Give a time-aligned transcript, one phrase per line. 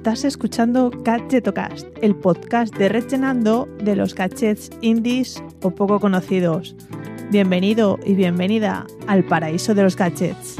[0.00, 6.74] Estás escuchando Gadgetocast, el podcast de Rellenando de los gadgets indies o poco conocidos.
[7.30, 10.56] Bienvenido y bienvenida al paraíso de los gadgets.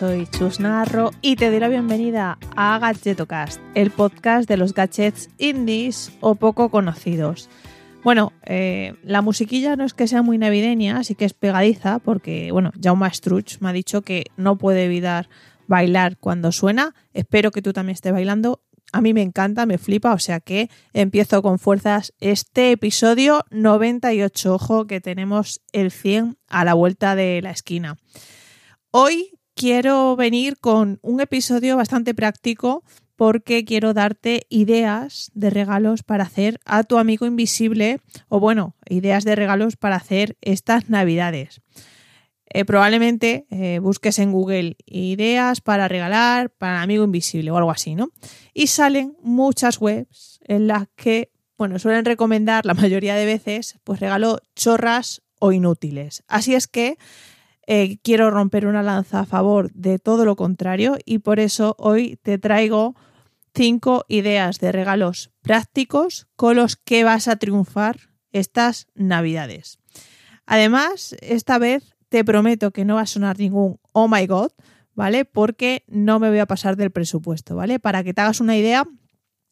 [0.00, 5.28] Soy Chus Narro y te doy la bienvenida a Gadgetocast, el podcast de los gadgets
[5.36, 7.50] indies o poco conocidos.
[8.02, 12.50] Bueno, eh, la musiquilla no es que sea muy navideña, así que es pegadiza, porque,
[12.50, 15.28] bueno, Jaume Struch me ha dicho que no puede evitar
[15.66, 16.94] bailar cuando suena.
[17.12, 18.62] Espero que tú también estés bailando.
[18.94, 24.54] A mí me encanta, me flipa, o sea que empiezo con fuerzas este episodio 98.
[24.54, 27.98] Ojo que tenemos el 100 a la vuelta de la esquina.
[28.92, 32.82] Hoy quiero venir con un episodio bastante práctico
[33.14, 38.00] porque quiero darte ideas de regalos para hacer a tu amigo invisible
[38.30, 41.60] o bueno, ideas de regalos para hacer estas navidades.
[42.46, 47.94] Eh, probablemente eh, busques en Google ideas para regalar para amigo invisible o algo así,
[47.94, 48.08] ¿no?
[48.54, 54.00] Y salen muchas webs en las que, bueno, suelen recomendar la mayoría de veces, pues
[54.00, 56.24] regalo chorras o inútiles.
[56.28, 56.96] Así es que
[57.72, 62.18] eh, quiero romper una lanza a favor de todo lo contrario y por eso hoy
[62.20, 62.96] te traigo
[63.54, 69.78] cinco ideas de regalos prácticos con los que vas a triunfar estas navidades.
[70.46, 74.50] Además, esta vez te prometo que no va a sonar ningún oh my god,
[74.96, 75.24] ¿vale?
[75.24, 77.78] Porque no me voy a pasar del presupuesto, ¿vale?
[77.78, 78.84] Para que te hagas una idea,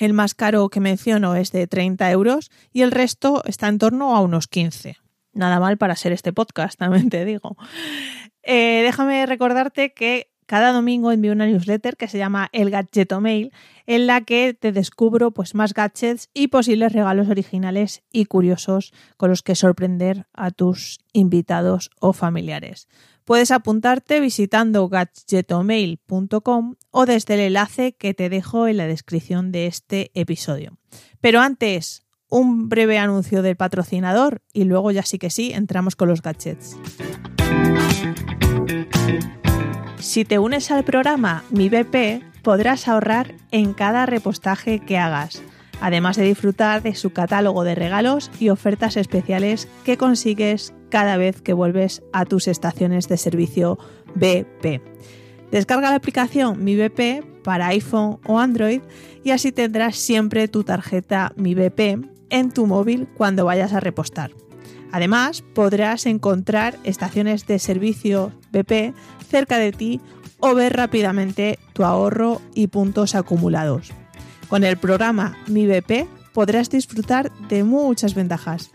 [0.00, 4.16] el más caro que menciono es de 30 euros y el resto está en torno
[4.16, 4.96] a unos 15.
[5.32, 7.56] Nada mal para ser este podcast, también te digo.
[8.42, 13.52] Eh, déjame recordarte que cada domingo envío una newsletter que se llama El Gadgeto Mail,
[13.86, 19.30] en la que te descubro pues, más gadgets y posibles regalos originales y curiosos con
[19.30, 22.88] los que sorprender a tus invitados o familiares.
[23.24, 29.68] Puedes apuntarte visitando gadgetomail.com o desde el enlace que te dejo en la descripción de
[29.68, 30.78] este episodio.
[31.20, 36.08] Pero antes, un breve anuncio del patrocinador y luego ya sí que sí, entramos con
[36.08, 36.76] los gadgets.
[39.98, 45.42] Si te unes al programa Mi BP, podrás ahorrar en cada repostaje que hagas,
[45.80, 51.42] además de disfrutar de su catálogo de regalos y ofertas especiales que consigues cada vez
[51.42, 53.78] que vuelves a tus estaciones de servicio
[54.14, 54.80] BP.
[55.50, 58.82] Descarga la aplicación Mi BP para iPhone o Android
[59.24, 64.32] y así tendrás siempre tu tarjeta Mi BP en tu móvil cuando vayas a repostar.
[64.92, 68.94] Además, podrás encontrar estaciones de servicio BP
[69.28, 70.00] cerca de ti
[70.40, 73.92] o ver rápidamente tu ahorro y puntos acumulados.
[74.48, 78.70] Con el programa Mi BP podrás disfrutar de muchas ventajas.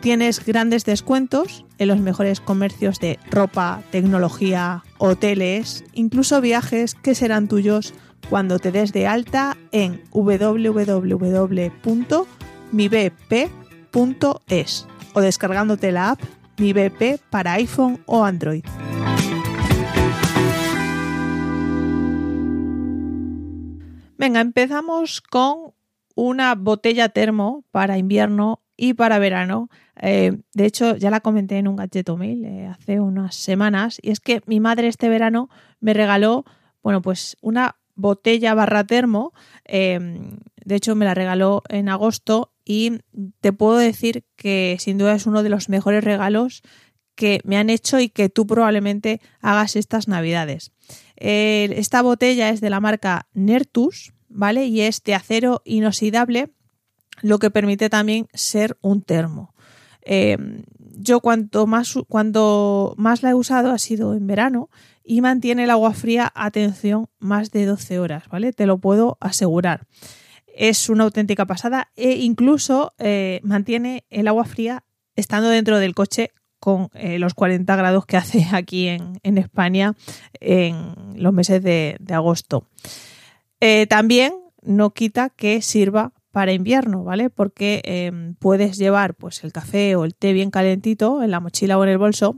[0.00, 7.48] Tienes grandes descuentos en los mejores comercios de ropa, tecnología, hoteles, incluso viajes que serán
[7.48, 7.92] tuyos
[8.28, 10.02] cuando te des de alta en
[12.72, 16.20] www.mibp.es o descargándote la app
[16.58, 18.64] Mi BP para iPhone o Android.
[24.18, 25.74] Venga, empezamos con
[26.14, 29.68] una botella termo para invierno y para verano.
[30.00, 34.10] Eh, de hecho, ya la comenté en un gadget mail eh, hace unas semanas y
[34.10, 35.48] es que mi madre este verano
[35.80, 36.44] me regaló,
[36.82, 39.32] bueno, pues una botella barra termo.
[39.64, 42.98] Em, de hecho, me la regaló en agosto y
[43.40, 46.62] te puedo decir que sin duda es uno de los mejores regalos
[47.14, 50.72] que me han hecho y que tú probablemente hagas estas navidades.
[51.16, 54.66] esta botella es de la marca Nertus, ¿vale?
[54.66, 56.50] Y es de acero inoxidable,
[57.22, 59.54] lo que permite también ser un termo.
[60.02, 60.64] Em,
[60.98, 64.68] yo cuanto más, cuando más la he usado ha sido en verano
[65.02, 68.52] y mantiene el agua fría, atención, más de 12 horas, ¿vale?
[68.52, 69.86] Te lo puedo asegurar.
[70.58, 76.32] Es una auténtica pasada e incluso eh, mantiene el agua fría estando dentro del coche
[76.58, 79.94] con eh, los 40 grados que hace aquí en, España
[80.40, 82.66] en los meses de, agosto.
[83.60, 84.32] Eh, también
[84.62, 87.28] no quita que sirva para invierno, ¿vale?
[87.28, 91.78] Porque em, puedes llevar pues el café o el té bien calentito en la mochila
[91.78, 92.36] o en el bolso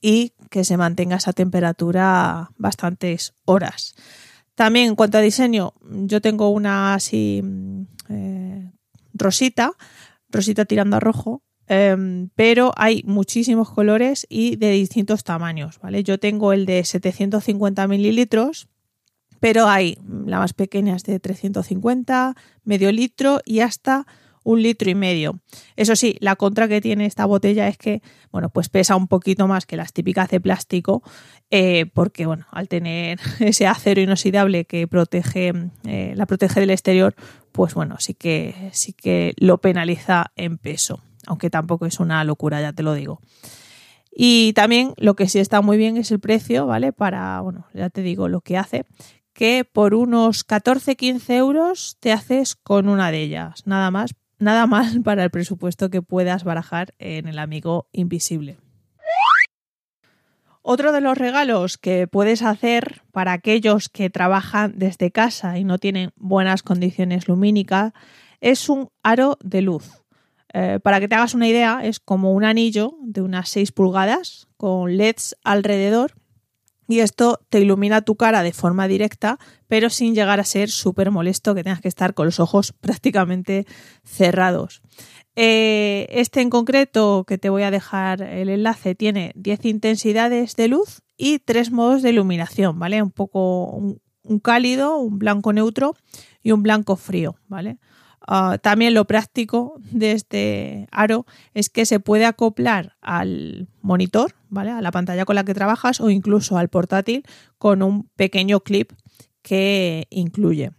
[0.00, 3.94] y que se mantenga esa temperatura bastantes horas.
[4.56, 8.72] También en cuanto a diseño, yo tengo una así mm, eh,
[9.12, 9.72] rosita,
[10.30, 16.02] rosita tirando a rojo, em, pero hay muchísimos colores y de distintos tamaños, ¿vale?
[16.02, 18.68] Yo tengo el de 750 mililitros,
[19.40, 24.06] pero hay la más pequeña es de 350, medio litro y hasta
[24.46, 25.40] un litro y medio.
[25.74, 28.00] Eso sí, la contra que tiene esta botella es que,
[28.30, 31.02] bueno, pues pesa un poquito más que las típicas de plástico,
[31.50, 35.52] eh, porque, bueno, al tener ese acero inoxidable que protege,
[35.84, 37.16] eh, la protege del exterior,
[37.50, 42.60] pues bueno, sí que, sí que lo penaliza en peso, aunque tampoco es una locura,
[42.60, 43.20] ya te lo digo.
[44.12, 46.92] Y también lo que sí está muy bien es el precio, ¿vale?
[46.92, 48.84] Para, bueno, ya te digo lo que hace,
[49.32, 55.00] que por unos 14-15 euros te haces con una de ellas, nada más, nada mal
[55.04, 58.58] para el presupuesto que puedas barajar en el amigo invisible.
[60.68, 65.78] Otro de los regalos que puedes hacer para aquellos que trabajan desde casa y no
[65.78, 67.92] tienen buenas condiciones lumínicas
[68.40, 70.02] es un aro de luz.
[70.52, 74.48] Eh, para que te hagas una idea, es como un anillo de unas 6 pulgadas
[74.56, 76.14] con LEDs alrededor
[76.88, 79.38] y esto te ilumina tu cara de forma directa,
[79.68, 83.66] pero sin llegar a ser súper molesto que tengas que estar con los ojos prácticamente
[84.04, 84.82] cerrados.
[85.34, 90.68] Eh, este en concreto, que te voy a dejar el enlace, tiene 10 intensidades de
[90.68, 93.02] luz y 3 modos de iluminación, ¿vale?
[93.02, 93.82] Un poco
[94.22, 95.94] un cálido, un blanco neutro
[96.42, 97.78] y un blanco frío, ¿vale?
[98.26, 104.70] Ah, también lo práctico de este aro es que se puede acoplar al monitor, ¿vale?
[104.70, 107.22] A la pantalla con la que trabajas o incluso al portátil
[107.58, 108.92] con un pequeño clip
[109.42, 110.72] que incluye.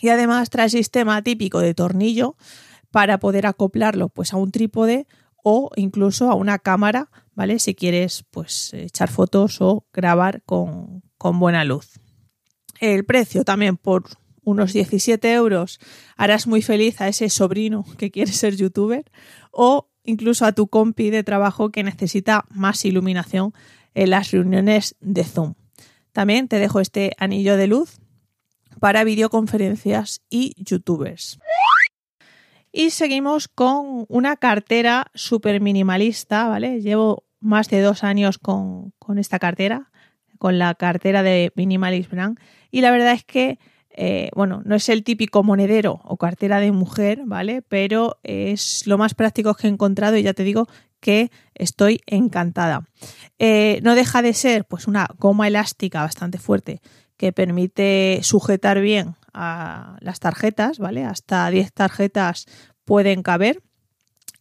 [0.00, 2.36] Y además trae sistema típico de tornillo
[2.90, 5.06] para poder acoplarlo pues a un trípode
[5.42, 7.58] o incluso a una cámara, ¿vale?
[7.60, 11.98] Si quieres pues echar fotos o grabar con, con buena luz.
[12.78, 14.04] El precio también por
[14.44, 15.80] unos 17 euros
[16.16, 19.10] harás muy feliz a ese sobrino que quiere ser youtuber
[19.50, 23.52] o incluso a tu compi de trabajo que necesita más iluminación
[23.94, 25.54] en las reuniones de Zoom.
[26.12, 27.98] También te dejo este anillo de luz
[28.80, 31.38] para videoconferencias y youtubers.
[32.70, 36.80] Y seguimos con una cartera súper minimalista, ¿vale?
[36.80, 39.92] Llevo más de dos años con, con, esta cartera,
[40.38, 42.38] con la cartera de Minimalist Brand,
[42.70, 43.58] y la verdad es que
[43.96, 47.62] eh, bueno, no es el típico monedero o cartera de mujer, ¿vale?
[47.62, 50.66] Pero es lo más práctico que he encontrado y ya te digo
[50.98, 52.88] que estoy encantada.
[53.38, 56.80] Eh, no deja de ser pues una goma elástica bastante fuerte
[57.16, 61.04] que permite sujetar bien a las tarjetas, ¿vale?
[61.04, 62.46] Hasta 10 tarjetas
[62.84, 63.62] pueden caber.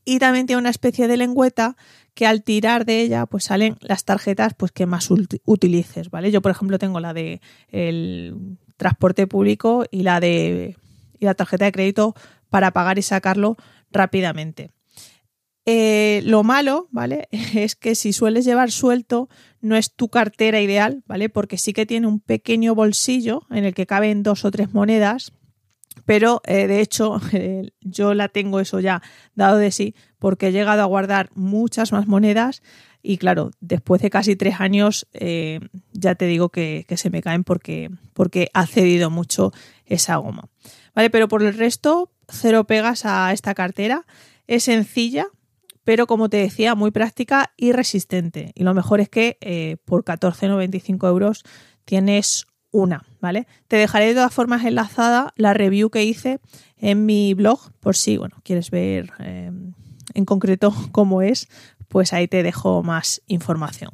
[0.06, 1.78] Y también tiene una especie de lengüeta
[2.14, 5.10] que al tirar de ella pues salen las tarjetas pues que más
[5.46, 6.32] utilices, ¿vale?
[6.32, 10.76] Yo por ejemplo tengo la de el transporte público y la de
[11.20, 12.16] y la tarjeta de crédito
[12.50, 13.56] para pagar y sacarlo
[13.92, 14.72] rápidamente.
[15.66, 17.30] Eh, lo malo, ¿vale?
[17.56, 19.30] Es que si sueles llevar suelto,
[19.62, 21.30] no es tu cartera ideal, ¿vale?
[21.30, 25.32] Porque sí que tiene un pequeño bolsillo en el que caben dos o tres monedas,
[26.06, 27.22] pero eh, de hecho
[27.82, 29.02] yo la tengo eso ya
[29.36, 32.62] dado de sí, porque he llegado a guardar muchas más monedas
[33.04, 35.60] y claro, después de casi tres años, eh,
[35.92, 39.52] ya te digo que, se me caen porque, porque ha cedido mucho
[39.86, 40.48] esa goma.
[40.96, 44.06] Vale, pero por el resto, cero pegas a esta cartera.
[44.48, 45.28] Es sencilla,
[45.84, 48.54] pero como te decía, muy práctica y resistente.
[48.56, 51.44] Y lo mejor es que eh, por 14,95 euros
[51.84, 53.48] tienes una, ¿vale?
[53.68, 56.40] Te dejaré de todas formas enlazada la review que hice
[56.78, 59.52] en mi blog, por si, bueno, quieres ver eh,
[60.14, 61.48] en concreto cómo es,
[61.94, 63.92] pues ahí te dejo más información.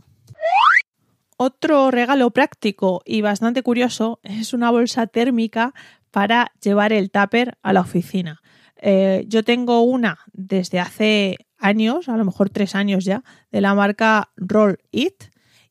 [1.36, 5.74] Otro regalo práctico y bastante curioso es una bolsa térmica
[6.10, 8.41] para llevar el tupper a la oficina.
[8.77, 13.75] Eh, yo tengo una desde hace años, a lo mejor tres años ya, de la
[13.75, 15.25] marca Roll It.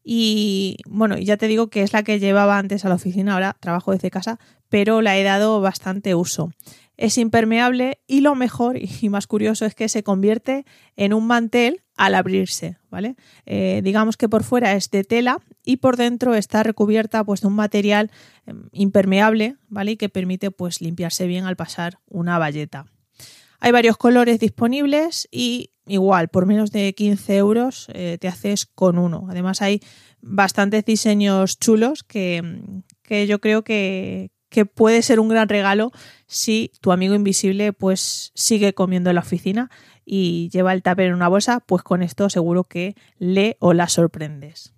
[0.05, 3.57] Y bueno, ya te digo que es la que llevaba antes a la oficina, ahora
[3.59, 6.51] trabajo desde casa, pero la he dado bastante uso
[6.99, 10.67] es impermeable y lo mejor y más curioso es que se convierte
[10.97, 13.17] en un mantel al abrirse, ¿vale?
[13.45, 17.49] Eh, digamos que por fuera es de tela y por dentro está recubierta pues, de
[17.49, 18.11] un material
[18.47, 19.93] em, impermeable, ¿vale?
[19.93, 22.87] Y que permite pues limpiarse bien al pasar una valleta.
[23.59, 28.97] Hay varios colores disponibles y igual, por menos de 15 euros eh, te haces con
[28.97, 29.27] uno.
[29.29, 29.81] Además hay
[30.21, 32.63] bastantes diseños chulos que,
[33.03, 35.93] que yo creo que, que puede ser un gran regalo
[36.27, 39.71] si tu amigo invisible pues sigue comiendo en la oficina
[40.05, 43.89] y lleva el tupper en una bolsa, pues con esto seguro que le o la
[43.89, 44.73] sorprendes.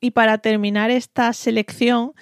[0.00, 2.12] Y para terminar esta selección,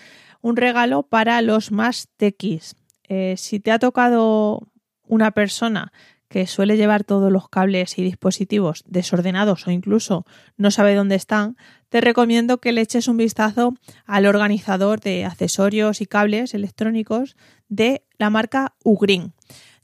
[0.41, 2.75] un regalo para los más tequis.
[3.09, 4.73] Eh, si te ha tocado
[5.07, 5.93] una persona
[6.29, 10.25] que suele llevar todos los cables y dispositivos desordenados o incluso
[10.57, 11.57] no sabe dónde están,
[11.89, 17.37] te recomiendo que le eches un vistazo al organizador de accesorios y cables electrónicos
[17.69, 19.35] de la marca Ugreen.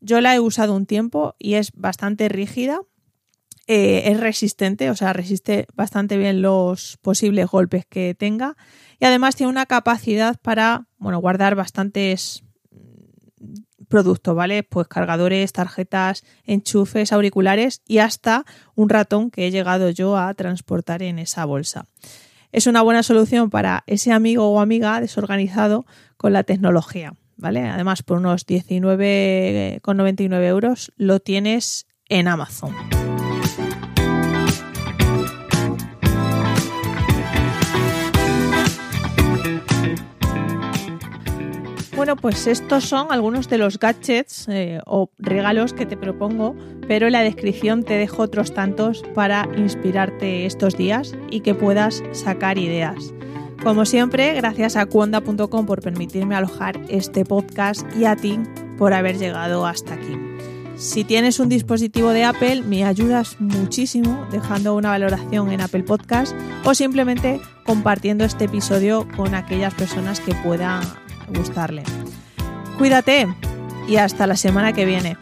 [0.00, 2.80] Yo la he usado un tiempo y es bastante rígida,
[3.68, 8.56] eh, es resistente, o sea, resiste bastante bien los posibles golpes que tenga
[8.98, 12.42] y además tiene una capacidad para, bueno, guardar bastantes
[13.92, 14.62] productos, ¿vale?
[14.62, 21.02] Pues cargadores, tarjetas, enchufes, auriculares y hasta un ratón que he llegado yo a transportar
[21.02, 21.84] en esa bolsa.
[22.52, 25.84] Es una buena solución para ese amigo o amiga desorganizado
[26.16, 27.68] con la tecnología, ¿vale?
[27.68, 32.74] Además, por unos 19,99 euros lo tienes en Amazon.
[42.20, 46.54] Pues estos son algunos de los gadgets eh, o regalos que te propongo,
[46.86, 52.02] pero en la descripción te dejo otros tantos para inspirarte estos días y que puedas
[52.12, 53.12] sacar ideas.
[53.62, 58.38] Como siempre, gracias a cuonda.com por permitirme alojar este podcast y a ti
[58.76, 60.16] por haber llegado hasta aquí.
[60.76, 66.34] Si tienes un dispositivo de Apple, me ayudas muchísimo dejando una valoración en Apple Podcast
[66.64, 70.82] o simplemente compartiendo este episodio con aquellas personas que puedan
[71.28, 71.84] gustarle.
[72.82, 73.28] Cuídate
[73.86, 75.16] y hasta la semana que viene.